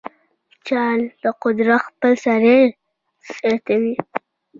جهل 0.65 0.99
د 1.23 1.25
قدرت 1.43 1.81
خپل 1.89 2.11
سری 2.23 2.59
زیاتوي. 3.35 3.95